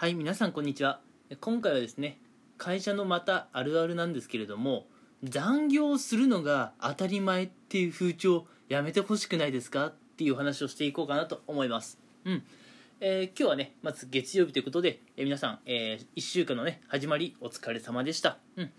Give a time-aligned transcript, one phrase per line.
[0.00, 1.02] はい皆さんこんにちは。
[1.42, 2.18] 今回はですね
[2.56, 4.86] 会社のまたあるあるなんですけれども
[5.22, 9.88] 残業するのが当たり前っていう風潮やめてほしくないですか？
[9.88, 11.98] っていう話をしていこうかなと思います。
[12.24, 12.42] うん。
[13.00, 18.38] えー、今日はねまず月曜日ということで、えー、皆さん、えー、1週間のね始まりお疲れ様でした。
[18.56, 18.70] うん。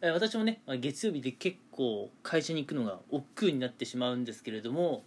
[0.00, 5.04] 私もね月曜日で結構会社に行くのが億劫になってしまうんですけれども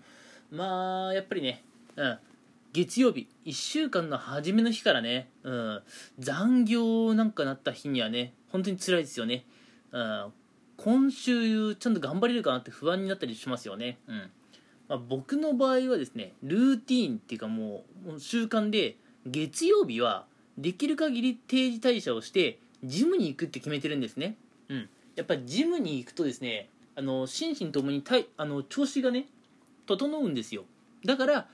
[0.52, 1.64] まあやっぱりね、
[1.96, 2.20] うん、
[2.76, 5.82] 月曜日1週間の初めの日からね、うん、
[6.20, 9.46] 残業なんかなった日にはね本当に辛いですよね、
[9.94, 10.34] うん、
[10.76, 14.30] 今週ちゃんと頑張れるかなって不安になったりしますよね、うん。
[14.90, 20.26] まあ、僕の場合はですねルーティーンっていうかもう習慣で月曜日は
[20.58, 24.36] できる限り定時退社をしてジムに行くって決めてるんですね、
[24.68, 26.68] うん、やっぱジムに行くとですね
[26.98, 28.04] あの心身ともに
[28.36, 29.28] あの調子がね
[29.86, 30.66] 整うんですよ。
[31.06, 31.48] だから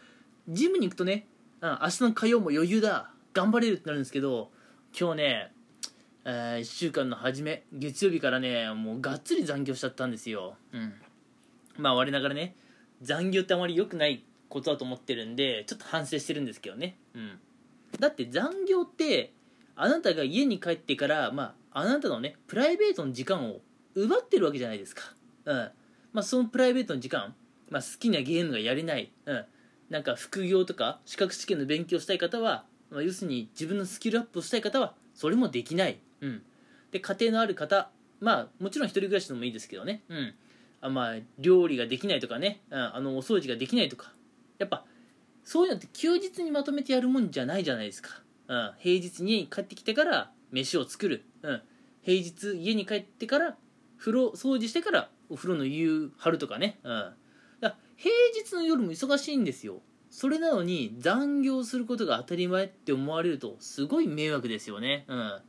[0.48, 1.28] ジムに行くとね、
[1.62, 3.12] うん、明日の火曜も余裕だ。
[3.34, 4.52] 頑張れるってなるんですけど
[4.98, 5.52] 今日ね、
[6.26, 10.94] えー、1週間の初め月曜日からねもうがっつり残業しちゃったんですよ、うん、
[11.78, 12.56] まあ我ながらね
[13.02, 17.40] 残業ってあまり良くないことだと思ってるんでちょっと反省してるんですけどね、うん、
[18.00, 19.32] だって残業って
[19.78, 23.62] あなたが家に帰ってから、まあ、あなたのねプライベートの時間を
[23.96, 25.04] 奪ってるわけじゃないですか、
[25.46, 25.72] うん。
[26.14, 27.34] まあ、そのプライベートの時間、
[27.70, 29.46] まあ、好きなゲームがやれない、うん。
[29.92, 36.42] なんか副業とか資格試験の勉強したい方は、まあ、要するに自分のスキルアップをしたい方はそれもできない、うん、
[36.92, 37.90] で家庭のある方
[38.22, 40.34] まあもちろん一人暮らしでもいいですけどね、うん、
[40.80, 44.14] あまあ料理ができないとかね、うん、あのお掃除ができないとか。
[44.60, 44.86] やっぱ
[45.44, 51.62] そういうのって休日にまとめてやるもんじゃないじゃないですか、うん、平日に帰ってきてから飯を作る、うん、
[52.04, 53.58] 平日家に帰ってから
[53.98, 57.14] 風呂掃除してからお風呂の湯張るとかね、うん、
[58.02, 59.76] 平日の夜も忙しいんですよ。
[60.10, 65.06] それなのに残業することが当たり前って思われるとすごい迷惑ですよね。
[65.08, 65.40] うん。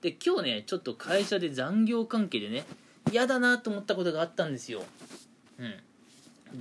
[0.00, 2.64] で今日ねちょっと会社で残業関係でね
[3.12, 4.82] 嫌だなと思ったことがあったんですよ。
[5.58, 5.74] うん。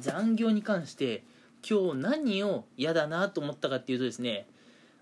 [0.02, 1.24] 残業に関して
[1.68, 4.46] 今日何を嫌だなと思ったかっていうとですね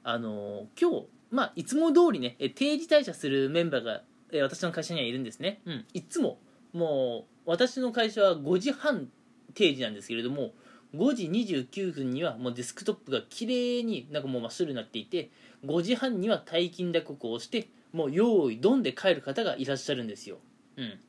[0.04, 4.04] あの今日まあいつも通りね定時退社するメンバーが
[4.44, 5.62] 私の会社にはいるんですね。
[5.66, 5.86] うん。
[5.96, 6.38] いつも
[6.74, 9.10] もう私の会社は5時半
[9.58, 10.52] 定時なんですけれども
[10.96, 15.32] 5時29分にはもうデスクトップが綺麗になんかもう真っ白になっていて
[15.66, 20.38] 5時半には退勤打刻をしてもう用意ドンで帰る方がいらっしゃるんですよ、
[20.78, 21.00] うん、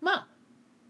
[0.00, 0.26] まあ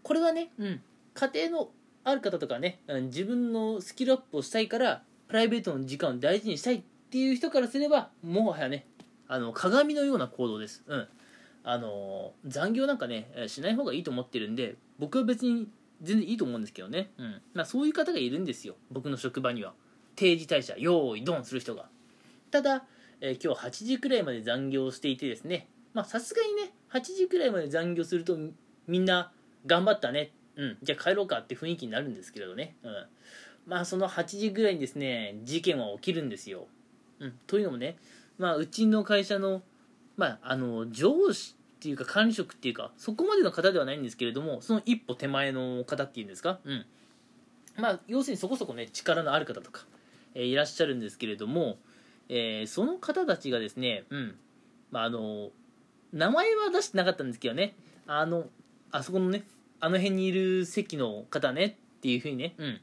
[0.03, 0.81] これはね、うん、
[1.15, 1.69] 家庭の
[2.03, 8.85] ある方とかね、うん、自分のスキルアップをしたいからプライベートの時間を大事にしたいっていう人からすればもはやね
[9.27, 11.07] あの鏡のような行動です、うん、
[11.63, 15.67] あの残業なんかねしない方がいいと思ってるんで僕は別に
[16.01, 17.41] 全然いいと思うんですけどね、うん。
[17.53, 18.75] まあ、そういう方がいるんですよ。
[18.91, 19.73] 僕の職場には。
[20.15, 21.89] 定時退社用意ドンする人が。
[22.51, 22.85] ただ、
[23.21, 25.67] えー、今日8時くらいまで残業していてですね。
[25.93, 28.37] まあさすがにね8時くらいまで残業すると
[28.87, 29.31] みんな
[29.65, 30.31] 頑張ったね。
[30.55, 30.77] うん。
[30.81, 33.05] じゃあ帰ろうかって雰囲気になるんですけれどね、うん、
[33.67, 36.67] まあその8時ぐらいにですね事件は起きるんですよ、
[37.19, 37.97] うん、というのもね
[38.37, 39.61] まあうちの会社の
[40.15, 46.57] まああの上司っていうか管理職っていうかそこまでの方ではないんですけれどもその一歩手前の方っていうんですか？
[46.65, 46.85] うん。
[47.77, 49.85] まあ要するにそこそこね力のある方とか、
[50.33, 51.77] えー、いらっしゃるんですけれども、
[52.29, 54.35] えー、その方たちがですねうん。
[54.89, 55.49] まああの
[56.13, 57.75] 名前は出してなかったんですけどね
[58.07, 58.45] あの
[58.91, 59.43] あそこのね
[59.79, 62.81] あの辺にいる席の方ねっていうふうにねうん。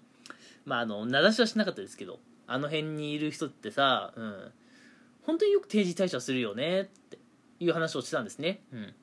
[0.65, 4.53] まああの名指しはしなかったですけどあの辺にいる人ってさうん
[5.27, 7.19] 本当によく定時退社するよねって
[7.61, 8.63] いう話をしてたんですね。
[8.73, 8.95] うん。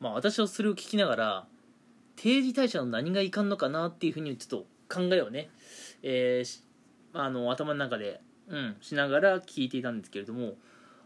[0.00, 1.46] まあ私はそれを聞きながら、
[2.16, 5.50] 定時退社の何がいかんのかなっていうふうにちょっと考えをね、
[6.02, 6.60] えー、
[7.12, 10.54] あの頭の中で、うん、しながら聞いていたんですけれども、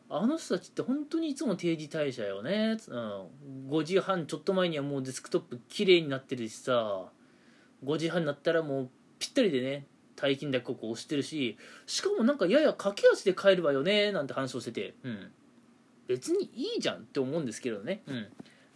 [0.09, 3.29] あの人たちって本当にいつも定時退社よね、うん、
[3.71, 7.11] 5時半ちょっと前にはもうデスクトップ綺麗になってるしさ。
[7.85, 11.57] 5時半になったらもうぴったりでね退勤だけここ押してるし
[11.87, 14.95] しかもなんかやや駆け足で帰るわよねなんて話をしてて。
[15.05, 15.33] うん
[16.13, 18.03] 別にいいじゃんって思うんですけどね。
[18.07, 18.27] うん。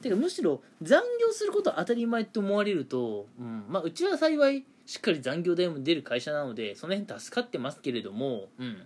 [0.00, 3.64] てかむしろ残業することは当たり前って思われると、うん。
[3.68, 8.82] まあ、うちは幸いしっかり残業代も出る会社なのでその辺助かってますけれども、うん。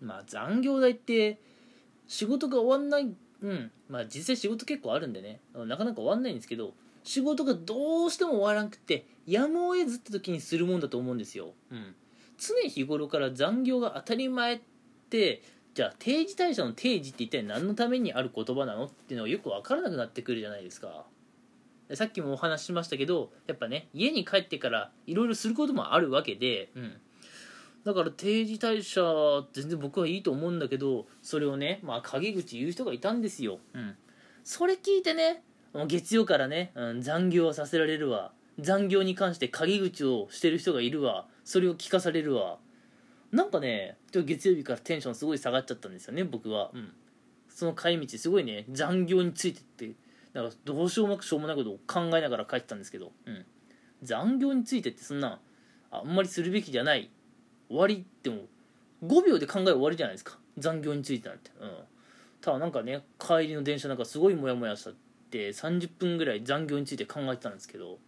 [0.00, 1.38] まあ、残業代って
[2.08, 3.70] 仕事が終わんないうん。
[3.88, 5.40] まあ実際仕事結構あるんでね。
[5.54, 6.74] なかなか終わんないんですけど
[7.04, 11.94] 仕事がどうしても終わらなくてやむを得ずって時にするもんだと思うんですよ、うん、
[12.38, 14.60] 常日頃から残業が当たり前っ
[15.08, 15.42] て
[15.80, 21.06] じゃあ定時退社の定時って一体何のためにある言葉なのっていうのがよく分からなくなってくるじゃないですか。
[21.94, 26.92] さっきもお話ししましたけどやっぱね家に帰ってからいろいろすることもあるわけで、うん、
[27.82, 29.00] だから定時退社
[29.54, 33.96] 全然僕はいいと思うんだけどそれをねまあ陰口言う人がいたんですよ、うん、
[34.44, 35.42] それ聞いてね
[35.86, 38.32] 月曜からね、うん、残業はさせられるわ。
[38.58, 41.24] 残業に関して陰口をしてる人がいるわ。
[41.44, 42.58] それを聞かされるわ
[43.32, 46.92] なんかね月曜日からテンションすごい下がっちゃったんですよね僕は、うん、
[47.48, 49.92] その帰り道すごいね残業についてって
[50.32, 53.44] なんかどうしようもなくしょうもないことを考えながら帰ってたんですけど、うん、
[54.02, 55.40] 残業についてってそんな
[55.90, 57.10] あんまりするべきじゃない。
[57.68, 58.42] 終わりっても
[59.04, 60.38] 5秒で考え終わりじゃないですか。
[60.58, 61.70] 残業についてなんて、うん、
[62.40, 64.94] ただなんかね帰りの電車なんかすごいモヤモヤしたっ
[65.30, 67.98] て30分ぐらい残業について考えてたんですけど。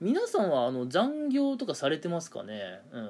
[0.00, 2.80] 皆さんはあの残業とかされてますかね？
[2.90, 3.08] うん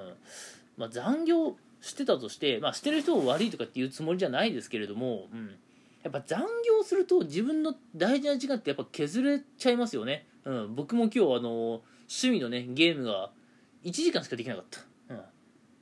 [0.77, 5.51] まあ、残業してたとして、まあ、してる人を悪いとかっていうつもりじゃないですけれども、うん、
[6.03, 13.31] やっぱ残業すると自分の大事な時間ってやっぱ削れちゃいますよね、うん、僕も今日あの趣味のねゲームが
[13.85, 14.81] 1時間しかできなかった、
[15.11, 15.21] うん、い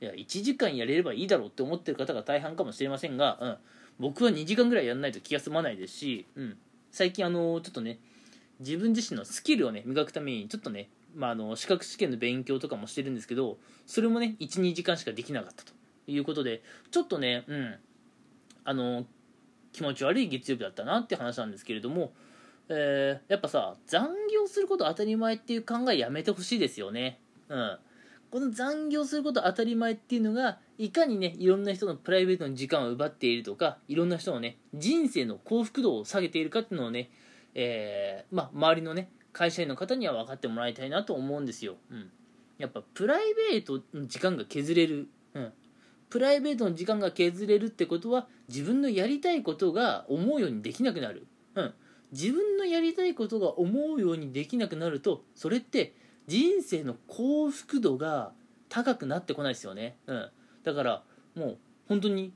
[0.05, 3.57] や1時間やれればいいだろうって思ってる方が大半かもしれませんが、うん、
[3.99, 6.57] 僕は2時間ぐらいやらないと気が済まないですし、うん、
[6.91, 7.99] 最近あのちょっとね
[8.59, 15.73] 自分自身のスキルをね磨くためにちょっとねまあ、あの資格試験の勉強とかもしてるんですけどそれもね12時間しかできなかったと
[16.07, 17.75] いうことでちょっとねうん
[18.63, 19.05] あの
[19.73, 22.11] 気持ち悪い月曜日だったなって話なんですけれども、
[22.69, 27.19] えー、やっぱさ残業すること当たり前っていう考えやめてほしいですよね。
[27.49, 27.79] うん。
[28.29, 37.09] この残業すること当たり前っていうのがいかにねいろんな人のプライベートの時間を奪っているとかいろんな人のね人生の幸福度を下げているかっていうのをね、
[37.55, 42.09] えー、まあ、周りのね会社員の方には分かってもらいたいなと思うんですよ、うん、
[42.57, 45.53] やっぱプライベートの時間が削れる、うん、
[46.09, 51.73] プライベートの時間が削れるってことは自分のやりたいことが思うようにできなくなる、うん、
[52.11, 55.93] 自分のやりたいことが思うようにできなくなるとそれって
[56.27, 58.31] 人生の幸福度が
[58.69, 60.29] 高くなってこないですよね、うん、
[60.63, 61.03] だから
[61.35, 61.57] もう
[61.87, 62.33] 本当に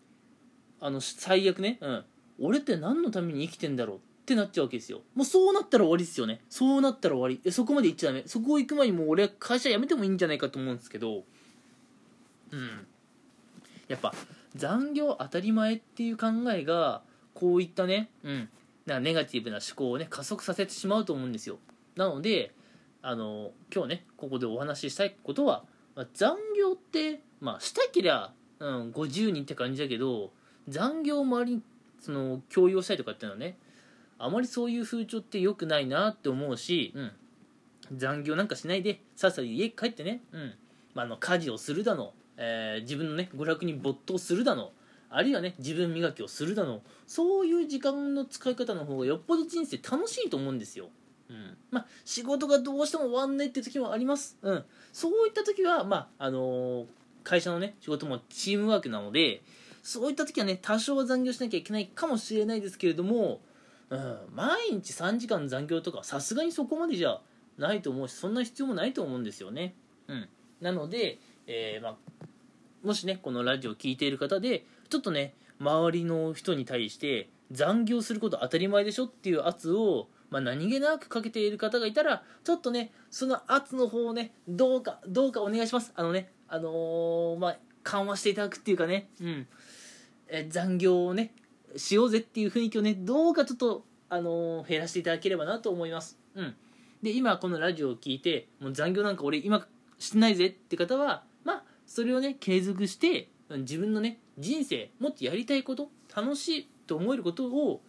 [0.80, 2.06] あの最悪ね、うん、
[2.40, 3.98] 俺って何のために生きてんだろう。
[3.98, 5.02] っってなっちゃうわけですよ。
[5.14, 6.42] もうそうなったら終わりですよね。
[6.50, 7.52] そうなったら終わり。
[7.52, 8.24] そこまで行っちゃダメ。
[8.26, 11.24] そこ行く前にもう俺は会社辞めてもいいんじゃないかと思うんですけど、
[12.52, 12.88] うん。
[13.88, 14.16] やっぱ
[14.56, 17.04] 残業当たり前っていう考えが、
[17.36, 18.50] こういったね、うん。
[18.88, 21.60] なんかネガティブな思考をね、加速させてしまうと思うんですよ。
[21.96, 22.52] なので、
[23.04, 25.64] あの、今日ね、ここでお話ししたいことは、
[25.96, 30.32] まあ、残業って、まあ、したけりゃ、うん、50人って感じだけど、
[30.68, 31.62] 残業を周りに、
[32.00, 33.58] その、強要したいとかっていうのはね、
[34.18, 37.12] あまりそういう風潮って良くないなって思うし、うん、
[37.94, 40.54] 残業なんかしないでさっさと家帰ってね、うん。
[40.94, 44.72] まあ、あの家事をするだの、えー、自分のね娯楽に没頭するだの
[45.10, 50.90] あるいはね自分磨きをするだのそういう時間の使い方の方がよっぽど人生楽しいと思うんですよ。
[51.30, 51.58] うん。
[51.72, 54.64] まあ、仕事がどうしても終わんないって時もあります、うん、
[54.94, 56.86] そういった時は、まああのー、
[57.24, 59.42] 会社のね仕事もチームワークなので
[59.82, 63.42] そういった時はね多少は残業しなきゃいけないかもしれないですけれども
[63.90, 67.20] うん、毎日3時間残業とかさすがにそこまでじゃ
[67.58, 69.76] ないと思うしそんな必要もないと思うんですよね、
[70.08, 70.28] うん、
[70.62, 71.96] なので、えー、まあ、
[72.84, 85.94] もしねこのラジオを聴いている方でちょっとね周りの人に対して残業すること当たり前でしょっていう圧を、まあ、何気なくかけている方がいたらちょっとねその圧の方をねどうかどうかお願いします。
[85.96, 89.10] あのねあのー、まあ緩和していただくっていうかね。
[89.22, 89.48] うん。
[90.28, 91.34] え残業をね
[91.78, 96.18] しようぜっていう雰囲気をねどうかちょっと、あのー、減らしていただければなと思います。
[96.36, 96.56] うん、
[97.02, 99.68] で今このラジオを聞いてもう残業なんか俺今
[100.00, 107.82] してないぜって方はまあそれをね継続して自分のね人生もっとやりたいこと楽しいと思えることを、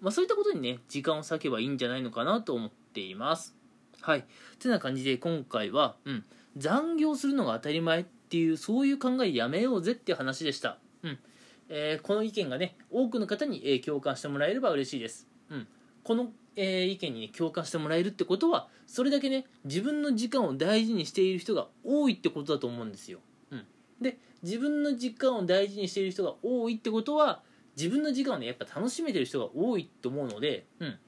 [0.00, 3.54] まあ、そういったことにね時間を割けばいいんじゃないのかなと思っています。
[4.00, 4.24] はい。
[4.58, 6.24] てな感じで今回は、うん、
[6.56, 10.78] 残業するのが当たり前っていうそういう考えやめようぜっていう話でした。
[11.02, 11.18] うん。
[11.68, 15.68] えー、この意見がね多くの方に、えー、共感してもらえれば嬉しいです、うん、
[16.02, 23.18] この、えー、意見に、ね、共感してもらえるってことはそれだけね自分の時間を大事にしている人が多いってことだと思うんですよ、
[23.50, 23.64] うん、
[24.00, 27.40] で自分の時間を大事にしている人が多いってことは
[27.76, 30.98] 自分の時間をねやっぱ楽しめてる人が多いと思うので、うん、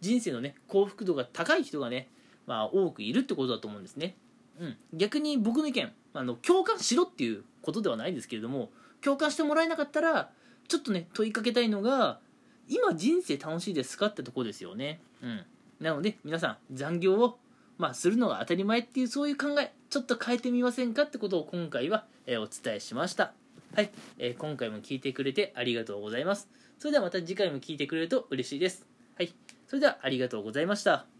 [0.00, 2.08] 人生のね幸福度が高い人がね、
[2.46, 4.16] まあ、多くいるってことだと思うんですね、
[4.58, 8.70] うん、逆に僕の意見あの共感しろっていうことではないですけれども
[9.02, 10.30] 共感してもらえなかったら
[10.68, 12.20] ちょっとね問いかけたいのが
[12.68, 15.00] 今人生楽しいですかってとこですよね。
[15.22, 15.44] うん。
[15.80, 17.38] なので皆さん残業を
[17.80, 23.32] まあ、するのが当たり前っていうそういう考えちょっと変えてみませんかってことを今回は、え、お伝えしました。
[23.74, 26.50] はい、えー、今回も聞いてくれてありがとうございます。
[26.78, 28.86] それではまた次回も聞いてくれると嬉しいです。
[29.16, 29.32] はい。
[29.66, 31.19] それではありがとうございました。